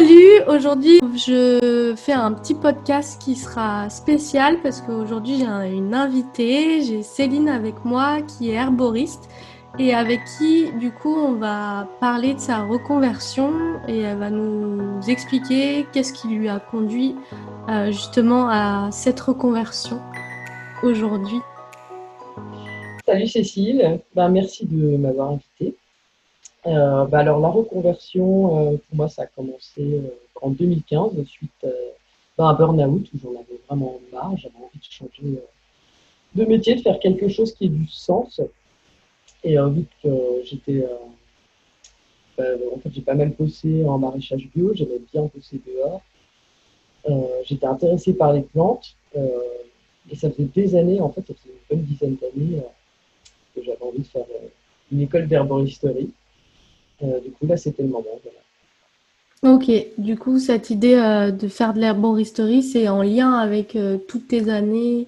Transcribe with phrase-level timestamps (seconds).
[0.00, 6.80] Salut, aujourd'hui je fais un petit podcast qui sera spécial parce qu'aujourd'hui j'ai une invitée,
[6.80, 9.28] j'ai Céline avec moi qui est herboriste
[9.78, 13.52] et avec qui du coup on va parler de sa reconversion
[13.88, 17.14] et elle va nous expliquer qu'est-ce qui lui a conduit
[17.68, 20.00] euh, justement à cette reconversion
[20.82, 21.40] aujourd'hui.
[23.04, 25.74] Salut Cécile, ben, merci de m'avoir invitée.
[26.66, 30.10] Euh, bah alors la reconversion, euh, pour moi, ça a commencé euh,
[30.42, 31.66] en 2015 suite
[32.36, 34.36] à un burn-out où j'en avais vraiment marre.
[34.36, 35.42] J'avais envie de changer
[36.34, 38.40] de métier, de faire quelque chose qui ait du sens.
[39.42, 40.08] Et vu que
[40.44, 40.86] j'étais,
[42.36, 46.02] bah, en fait, j'ai pas mal bossé en maraîchage bio, j'aimais bien bosser dehors.
[47.44, 51.76] j'étais intéressée par les plantes et ça faisait des années, en fait, ça faisait une
[51.76, 52.62] bonne dizaine d'années
[53.54, 54.26] que j'avais envie de faire
[54.92, 56.10] une école d'herboristerie.
[57.02, 58.20] Euh, du coup, là, c'était le moment.
[59.42, 63.96] Ok, du coup, cette idée euh, de faire de l'herboristerie, c'est en lien avec euh,
[63.96, 65.06] toutes tes années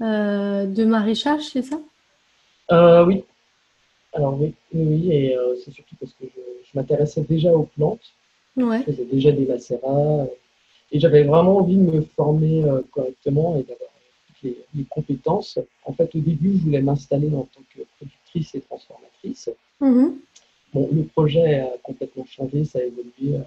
[0.00, 1.78] de maraîchage, c'est ça?
[3.06, 3.22] Oui.
[4.14, 8.12] Alors oui, oui, et c'est surtout parce que je, m'intéressais déjà aux plantes.
[8.56, 8.80] Ouais.
[8.80, 10.26] Je faisais déjà des macérats.
[10.90, 13.90] et j'avais vraiment envie de me former correctement et d'avoir
[14.42, 15.60] les, les, compétences.
[15.84, 19.50] En fait, au début, je voulais m'installer en tant que productrice et transformatrice.
[19.80, 20.08] Mmh
[20.72, 23.42] Bon, le projet a complètement changé, ça a évolué euh,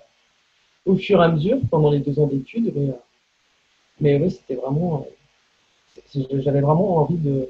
[0.86, 2.72] au fur et à mesure pendant les deux ans d'études.
[4.00, 5.08] Mais, euh, oui, c'était vraiment.
[6.16, 7.50] Euh, j'avais vraiment envie de,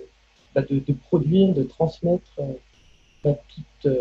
[0.53, 2.39] bah, de, produire, de transmettre
[3.23, 3.91] bah, toute.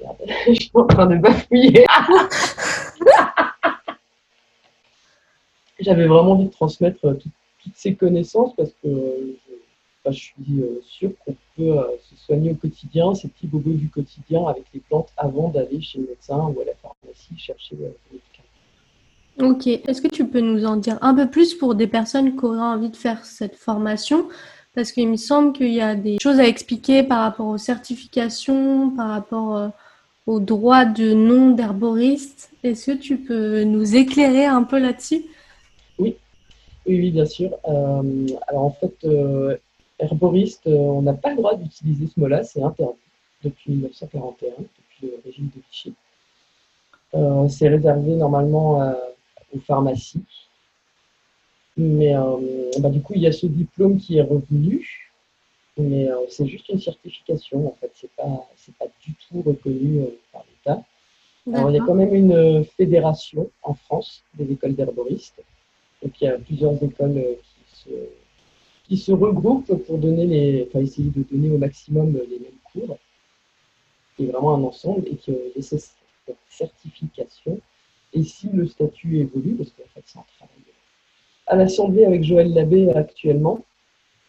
[0.00, 1.84] merde, je suis en train de bafouiller.
[5.80, 7.32] J'avais vraiment envie de transmettre toutes
[7.74, 9.36] ces connaissances parce que
[10.10, 13.88] je suis euh, sûr qu'on peut euh, se soigner au quotidien, ces petits bobos du
[13.88, 17.94] quotidien avec les plantes avant d'aller chez le médecin ou à la pharmacie chercher le
[18.10, 19.52] médicament.
[19.54, 19.66] Ok.
[19.66, 22.60] Est-ce que tu peux nous en dire un peu plus pour des personnes qui auraient
[22.60, 24.28] envie de faire cette formation?
[24.74, 28.90] Parce qu'il me semble qu'il y a des choses à expliquer par rapport aux certifications,
[28.90, 29.68] par rapport euh,
[30.26, 32.50] aux droits de nom d'herboriste.
[32.64, 35.24] Est-ce que tu peux nous éclairer un peu là-dessus?
[35.98, 36.16] Oui.
[36.86, 37.50] oui, bien sûr.
[37.64, 38.96] alors en fait,
[40.02, 42.98] herboriste, euh, on n'a pas le droit d'utiliser ce mot-là, c'est interdit
[43.42, 45.94] depuis 1941, depuis le régime de Vichy.
[47.14, 48.92] Euh, c'est réservé normalement euh,
[49.54, 50.24] aux pharmacies.
[51.76, 52.14] Mais
[52.80, 55.10] bah, du coup, il y a ce diplôme qui est revenu,
[55.78, 57.66] mais c'est juste une certification.
[57.66, 58.46] En fait, c'est pas
[58.78, 60.82] pas du tout reconnu par l'État.
[61.50, 65.42] Alors, il y a quand même une fédération en France des écoles d'herboristes.
[66.02, 67.88] Donc, il y a plusieurs écoles qui se
[68.84, 72.98] qui se regroupent pour donner les, enfin, essayer de donner au maximum les mêmes cours,
[74.16, 75.94] qui est vraiment un ensemble et qui ait cette
[76.48, 77.60] certification.
[78.12, 80.62] Et si le statut évolue, parce qu'en fait c'est un travail
[81.46, 83.64] à l'Assemblée avec Joël Labbé actuellement,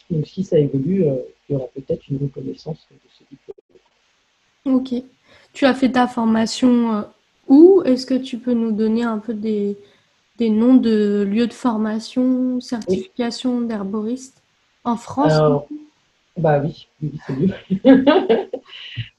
[0.10, 1.16] donc si ça évolue, euh,
[1.48, 3.56] il y aura peut-être une reconnaissance de ce diplôme.
[4.66, 5.04] Ok.
[5.54, 7.02] Tu as fait ta formation euh,
[7.48, 7.82] où?
[7.86, 9.78] Est-ce que tu peux nous donner un peu des,
[10.38, 14.43] des noms de lieux de formation, certification d'herboriste?
[14.84, 15.34] En France
[16.38, 16.88] Bah oui,
[17.26, 17.54] c'est mieux.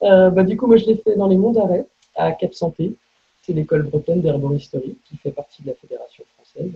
[0.02, 2.94] Euh, bah, du coup, moi, je l'ai fait dans les Monts d'Arrêt, à Cap Santé.
[3.42, 6.72] C'est l'école bretonne d'herboristerie qui fait partie de la Fédération française.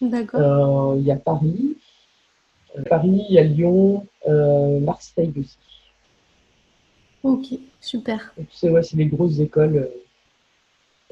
[0.00, 0.40] D'accord.
[0.40, 1.76] Euh, il y a Paris.
[2.76, 4.06] Euh, Paris, il y a Lyon,
[4.80, 5.56] Marseille aussi.
[7.22, 8.34] Ok, super.
[8.50, 9.88] C'est ouais, les grosses écoles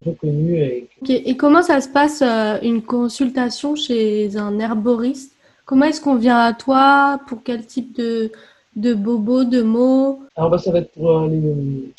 [0.05, 0.59] reconnues.
[0.59, 0.89] Et...
[1.09, 2.23] et comment ça se passe
[2.63, 5.33] une consultation chez un herboriste?
[5.71, 7.21] Comment est-ce qu'on vient à toi?
[7.29, 8.33] Pour quel type de,
[8.75, 10.19] de bobos, de mots?
[10.35, 11.29] Alors, bah, ça va être pour euh,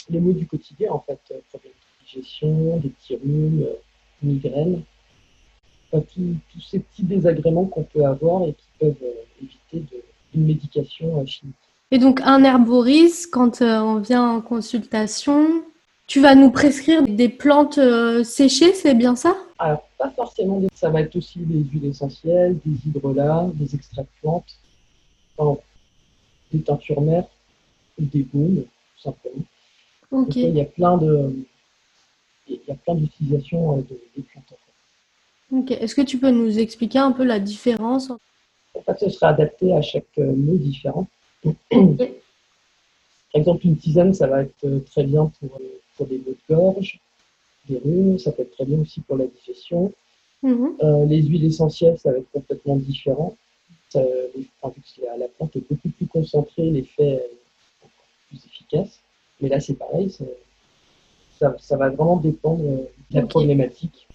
[0.09, 1.21] les, mots du quotidien, en fait.
[1.31, 3.75] Euh, problèmes de digestion, des petits rhumes, euh,
[4.21, 4.81] migraines.
[5.93, 9.07] tous ces petits désagréments qu'on peut avoir et qui peuvent
[9.41, 10.01] éviter de,
[10.35, 11.55] une médication chimique.
[11.91, 15.47] Et donc, un herboriste, quand on vient en consultation,
[16.07, 17.79] tu vas nous prescrire des plantes
[18.25, 19.37] séchées, c'est bien ça?
[19.61, 20.59] Alors, pas forcément.
[20.73, 25.59] Ça va être aussi des huiles essentielles, des hydrolats, des extraits de plantes,
[26.51, 27.27] des teintures mères
[27.99, 29.43] ou des baumes, tout simplement.
[30.35, 31.45] il y a plein de,
[32.47, 33.81] il y a plein d'utilisations euh,
[34.17, 34.51] des plantes.
[35.51, 35.75] En fait.
[35.75, 39.75] Est-ce que tu peux nous expliquer un peu la différence En fait, ce sera adapté
[39.75, 41.05] à chaque euh, mot différent.
[41.69, 41.83] Par
[43.35, 45.61] exemple, une tisane, ça va être euh, très bien pour,
[45.95, 46.99] pour des maux de gorge,
[47.67, 49.91] des rhumes, ça peut être très bien aussi pour la digestion.
[50.43, 50.77] Mhm.
[50.81, 53.35] Euh, les huiles essentielles, ça va être complètement différent.
[53.89, 57.31] Ça, la, plante est beaucoup plus concentrée, l'effet est
[58.29, 58.99] plus efficace.
[59.39, 62.63] Mais là, c'est pareil, ça, ça, va vraiment dépendre
[63.11, 63.29] la Ok.
[63.29, 64.07] problématique.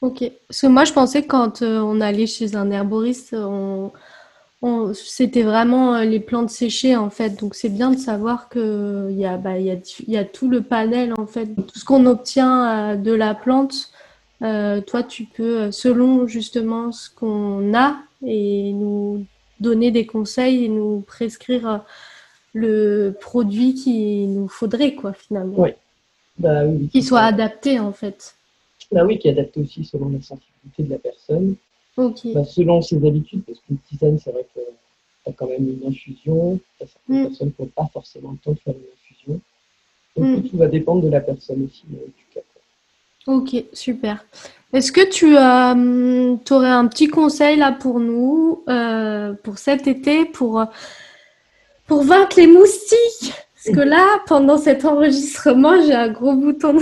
[0.00, 0.30] Ok.
[0.48, 3.92] Parce que moi, je pensais que quand euh, on allait chez un herboriste, on-
[4.94, 7.30] c'était vraiment euh, les plantes séchées, en fait.
[7.40, 9.76] Donc, c'est bien de savoir que il y a, bah, y a,
[10.06, 11.46] y a tout le panel, en fait.
[11.46, 13.90] Tout ce qu'on obtient euh, de la plante,
[14.42, 19.24] euh, toi, tu peux, selon justement ce qu'on a, et nous
[19.58, 21.84] donner des conseils et nous prescrire
[22.52, 25.66] le produit qu'il nous faudrait, quoi, finalement.
[26.38, 28.34] Bah oui, Qui soit adapté, en fait.
[28.92, 31.56] Bah oui, qui est adapté aussi selon la sensibilité de la personne,
[31.96, 32.20] Ok.
[32.34, 34.60] Bah, selon ses habitudes, parce qu'une tisane, c'est vrai que
[35.24, 36.58] t'as quand même une infusion.
[36.78, 37.26] Certaines Mm.
[37.28, 39.40] personnes qui n'ont pas forcément le temps de faire une infusion.
[40.16, 40.48] Donc Mm.
[40.48, 42.40] tout va dépendre de la personne aussi, euh, du cas.
[43.26, 44.24] Ok, super.
[44.72, 45.26] Est-ce que tu
[46.54, 50.64] aurais un petit conseil là pour nous, euh, pour cet été, pour, euh,
[51.86, 53.32] pour vaincre les moustiques?
[53.64, 56.78] Parce que là, pendant cet enregistrement, j'ai un gros bouton.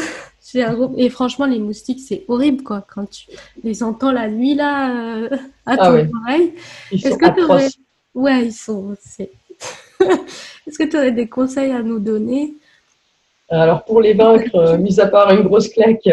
[0.52, 0.92] J'ai un.
[0.96, 3.26] Et franchement, les moustiques, c'est horrible, quoi, quand tu
[3.62, 5.28] les entends la nuit là, euh,
[5.66, 6.10] à ton Ah ouais.
[6.22, 6.54] oreille.
[6.92, 7.68] Est-ce que tu aurais...
[8.14, 8.96] Ouais, ils sont...
[9.00, 9.30] c'est-
[10.66, 12.54] Est-ce que tu aurais des conseils à nous donner?
[13.50, 16.06] Alors pour les vaincre, euh, mis à part une grosse claque,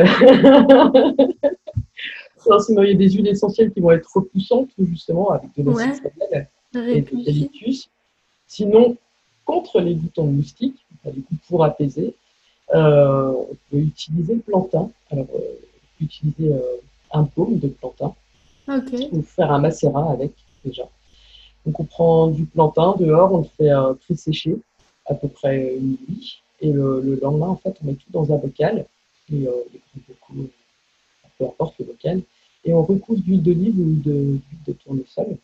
[2.50, 5.64] non, sinon il y a des huiles essentielles qui vont être repoussantes, justement, avec de
[5.70, 5.86] Ouais.
[5.88, 6.48] l'acide citronelle
[6.96, 7.90] et de l'eucalyptus.
[8.48, 8.96] Sinon,
[9.46, 12.14] contre les boutons de moustiques, enfin, du coup, pour apaiser,
[12.74, 14.90] on peut utiliser le plantain.
[15.12, 16.62] Alors, euh, on peut utiliser euh,
[17.12, 18.14] un paume de plantain
[18.68, 18.94] Ok.
[19.12, 20.32] ou faire un macérat avec
[20.66, 20.88] déjà.
[21.66, 24.58] Donc, on prend du plantain dehors, on le fait euh, pré-sécher
[25.06, 26.42] à peu près une nuit.
[26.60, 28.86] Et le, le lendemain, en fait, on met tout dans un bocal,
[29.32, 30.44] et, euh, euh,
[31.38, 32.22] peu importe le bocal,
[32.66, 35.38] et on recouvre d'huile d'olive ou de, d'huile de tournesol.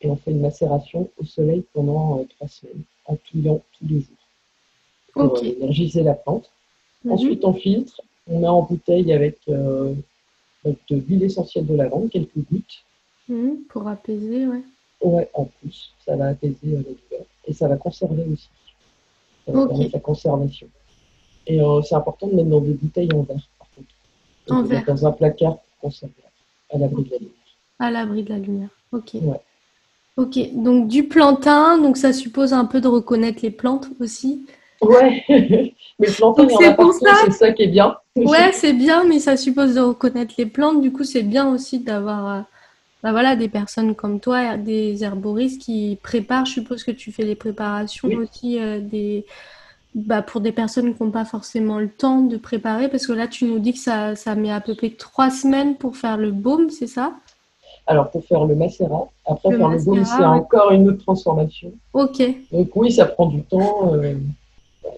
[0.00, 4.00] Et on fait une macération au soleil pendant euh, trois semaines, en touillant tous les
[4.00, 4.16] jours,
[5.26, 6.50] pour euh, énergiser la plante.
[7.04, 7.12] Mhm.
[7.12, 9.94] Ensuite, on filtre, on met en bouteille avec euh,
[10.64, 12.84] de l'huile essentielle de lavande, quelques gouttes.
[13.28, 14.62] Mhm, Pour apaiser, ouais.
[15.02, 18.48] Ouais, en plus, ça va apaiser euh, la douleur et ça va conserver aussi.
[19.46, 20.68] Ça va permettre la conservation.
[21.46, 23.88] Et euh, c'est important de mettre dans des bouteilles en verre, par contre.
[24.50, 24.84] En verre.
[24.86, 26.14] Dans un placard pour conserver,
[26.72, 27.34] à l'abri de la lumière.
[27.78, 28.70] À l'abri de la lumière.
[28.92, 29.14] Ok.
[29.14, 29.40] Ouais.
[30.16, 30.38] Ok.
[30.54, 34.46] Donc du plantain, donc ça suppose un peu de reconnaître les plantes aussi.
[34.80, 35.74] Ouais, mais
[36.06, 37.96] le plantain, il y en c'est a pour partout, ça c'est ça qui est bien.
[38.16, 40.80] Ouais, c'est bien, mais ça suppose de reconnaître les plantes.
[40.80, 42.40] Du coup, c'est bien aussi d'avoir, euh,
[43.02, 46.46] bah voilà, des personnes comme toi, des herboristes qui préparent.
[46.46, 48.16] Je suppose que tu fais les préparations Oui.
[48.16, 49.24] aussi euh, des,
[49.94, 53.28] bah, pour des personnes qui n'ont pas forcément le temps de préparer, parce que là,
[53.28, 56.32] tu nous dis que ça, ça met à peu près trois semaines pour faire le
[56.32, 57.12] baume, c'est ça?
[57.86, 60.24] Alors, pour faire le macérat, après Le faire le baume, c'est ouais.
[60.24, 61.72] encore une autre transformation.
[61.92, 62.22] Ok.
[62.52, 63.94] Donc oui, ça prend du temps.
[63.94, 64.14] euh,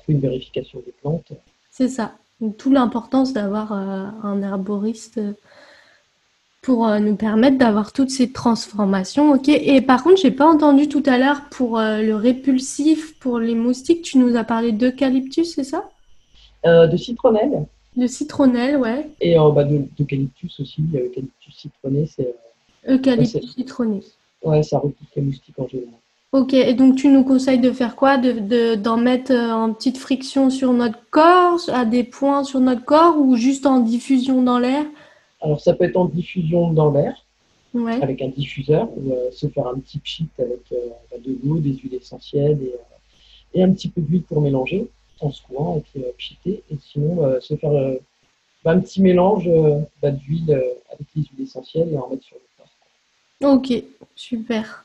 [0.08, 1.32] une vérification des plantes.
[1.70, 2.12] C'est ça.
[2.58, 5.32] Tout l'importance d'avoir euh, un herboriste euh,
[6.62, 9.32] pour euh, nous permettre d'avoir toutes ces transformations.
[9.32, 9.48] Ok.
[9.48, 14.02] Et par contre, j'ai pas entendu tout à l'heure pour le répulsif, pour les moustiques,
[14.02, 15.88] tu nous as parlé d'eucalyptus, c'est ça?
[16.66, 17.66] Euh, de citronnelle
[17.96, 19.08] De citronnelle, ouais.
[19.20, 20.82] et euh, bah, de- d'eucalyptus aussi.
[20.94, 22.34] Eucalyptus citronné, c'est,
[22.88, 24.00] Eucalyptus Ouais, citronné.
[24.44, 25.94] ouais, ça repousse les moustiques en général.
[26.32, 26.54] Ok.
[26.54, 28.16] Et donc, tu nous conseilles de faire quoi?
[28.16, 32.60] De, de- d'en mettre euh, en petite friction sur notre corps, à des points sur
[32.60, 34.84] notre corps, ou juste en diffusion dans l'air?
[35.40, 37.24] Alors, ça peut être en diffusion dans l'air,
[37.74, 38.00] Ouais.
[38.02, 40.76] avec un diffuseur, ou euh, se faire un petit pchit avec euh,
[41.10, 44.86] bah, de l'eau, des huiles essentielles et, euh, et un petit peu d'huile pour mélanger
[45.20, 46.62] en secouant et puis pchiter.
[46.70, 47.72] Et sinon, se faire
[48.64, 49.50] bah, un petit mélange
[50.02, 50.52] bah, d'huile
[50.92, 53.56] avec les huiles essentielles et en mettre sur le corps.
[53.56, 54.84] Ok, super.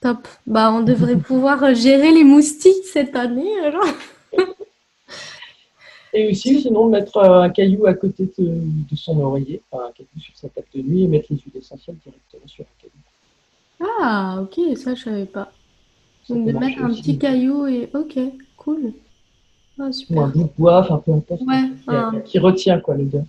[0.00, 0.28] Top.
[0.46, 3.84] Bah, on devrait pouvoir euh, gérer les moustiques cette année, alors.
[6.12, 8.44] Et aussi, sinon, mettre euh, un caillou à côté de,
[8.90, 11.56] de son oreiller, enfin un caillou sur sa table de nuit et mettre les huiles
[11.56, 13.92] essentielles directement sur un caillou.
[14.02, 15.52] Ah, ok, ça, je savais pas.
[16.26, 17.02] Ça Donc, de mettre un aussi.
[17.02, 17.90] petit caillou et.
[17.94, 18.18] Ok,
[18.56, 18.92] cool.
[19.78, 20.26] Ah, Ou un super.
[20.28, 23.24] bout de bois, enfin peu importe, Ouais, qui, un- qui retient quoi l'odeur.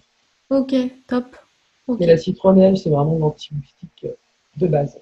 [0.50, 0.74] Ok,
[1.08, 1.26] top.
[2.00, 4.08] Mais la citronnelle, c'est vraiment l'anti-moustique
[4.58, 4.98] de base.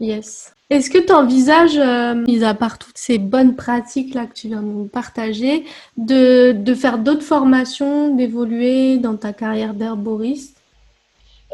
[0.00, 0.54] Yes.
[0.70, 4.46] Est-ce que tu envisages, euh, mis à part toutes ces bonnes pratiques là que tu
[4.46, 5.64] viens de nous partager,
[5.96, 10.56] de, de faire d'autres formations, d'évoluer dans ta carrière d'herboriste?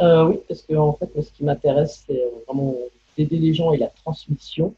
[0.01, 2.75] Euh, oui, parce que en fait, ce qui m'intéresse, c'est euh, vraiment
[3.17, 4.75] d'aider les gens et la transmission.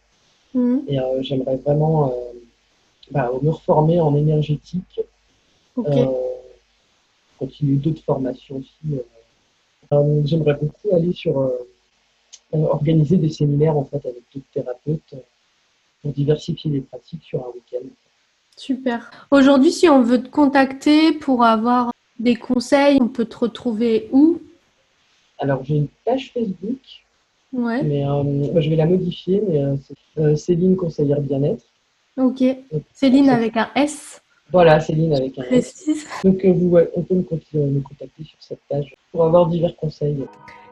[0.55, 0.85] Mhm.
[0.87, 2.15] Et euh, j'aimerais vraiment
[3.11, 5.01] bah, me reformer en énergétique,
[5.77, 6.07] Ok, euh,
[7.41, 9.01] continuer d'autres formations aussi.
[10.25, 11.51] j'aimerais beaucoup aller sur
[12.53, 15.19] organiser des séminaires en fait avec d'autres thérapeutes euh,
[16.03, 17.87] pour diversifier les pratiques sur un week-end.
[18.57, 19.11] super.
[19.31, 24.41] Aujourd'hui, si on veut te contacter pour avoir des conseils, on peut te retrouver où?
[25.39, 26.81] Alors, j'ai une page Facebook,
[27.53, 27.83] Ouais.
[27.83, 31.65] mais euh, je vais la modifier, mais euh, c'est euh, Céline Conseillère Bien-être.
[32.17, 32.43] Ok.
[32.93, 34.21] Céline avec un S?
[34.51, 35.87] Voilà, Céline avec un S.
[36.25, 37.23] Donc, euh, vous, on peut me
[37.81, 40.17] contacter sur cette page pour avoir divers conseils.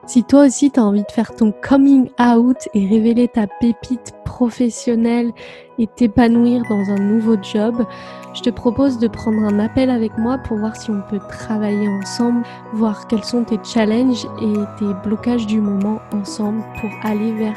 [0.06, 4.12] Si toi aussi tu as envie de faire ton coming out et révéler ta pépite
[4.24, 5.32] professionnelle
[5.78, 7.84] et t'épanouir dans un nouveau job,
[8.32, 11.88] je te propose de prendre un appel avec moi pour voir si on peut travailler
[11.88, 12.44] ensemble,
[12.74, 17.56] voir quels sont tes challenges et tes blocages du moment ensemble pour aller vers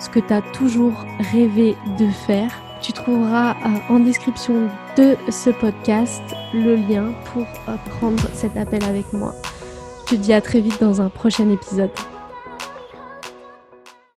[0.00, 0.94] ce que tu as toujours
[1.32, 2.50] rêvé de faire.
[2.80, 6.22] Tu trouveras euh, en description de ce podcast
[6.54, 9.34] le lien pour euh, prendre cet appel avec moi.
[10.10, 11.90] Je te dis à très vite dans un prochain épisode.